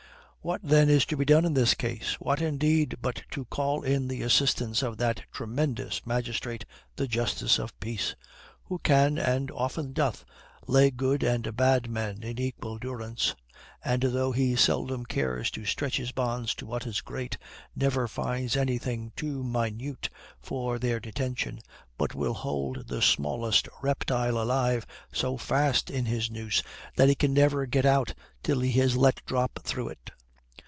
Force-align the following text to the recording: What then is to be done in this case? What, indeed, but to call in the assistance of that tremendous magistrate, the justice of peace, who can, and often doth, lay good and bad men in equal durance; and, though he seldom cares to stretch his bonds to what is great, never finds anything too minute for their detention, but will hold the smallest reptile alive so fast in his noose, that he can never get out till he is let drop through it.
What 0.43 0.61
then 0.63 0.89
is 0.89 1.05
to 1.05 1.15
be 1.17 1.23
done 1.23 1.45
in 1.45 1.53
this 1.53 1.75
case? 1.75 2.19
What, 2.19 2.41
indeed, 2.41 2.95
but 2.99 3.21
to 3.29 3.45
call 3.45 3.83
in 3.83 4.07
the 4.07 4.23
assistance 4.23 4.81
of 4.81 4.97
that 4.97 5.21
tremendous 5.31 6.03
magistrate, 6.03 6.65
the 6.95 7.07
justice 7.07 7.59
of 7.59 7.79
peace, 7.79 8.15
who 8.63 8.79
can, 8.79 9.19
and 9.19 9.51
often 9.51 9.93
doth, 9.93 10.25
lay 10.65 10.89
good 10.89 11.21
and 11.21 11.55
bad 11.55 11.87
men 11.91 12.23
in 12.23 12.39
equal 12.39 12.79
durance; 12.79 13.35
and, 13.85 14.01
though 14.01 14.31
he 14.31 14.55
seldom 14.55 15.05
cares 15.05 15.51
to 15.51 15.63
stretch 15.63 15.97
his 15.97 16.11
bonds 16.11 16.55
to 16.55 16.65
what 16.65 16.87
is 16.87 17.01
great, 17.01 17.37
never 17.75 18.07
finds 18.07 18.57
anything 18.57 19.11
too 19.15 19.43
minute 19.43 20.09
for 20.39 20.79
their 20.79 20.99
detention, 20.99 21.59
but 21.99 22.15
will 22.15 22.33
hold 22.33 22.87
the 22.87 23.03
smallest 23.03 23.69
reptile 23.83 24.41
alive 24.41 24.87
so 25.13 25.37
fast 25.37 25.91
in 25.91 26.05
his 26.05 26.31
noose, 26.31 26.63
that 26.95 27.09
he 27.09 27.13
can 27.13 27.31
never 27.31 27.67
get 27.67 27.85
out 27.85 28.15
till 28.41 28.61
he 28.61 28.79
is 28.79 28.97
let 28.97 29.23
drop 29.27 29.59
through 29.63 29.87
it. 29.87 30.09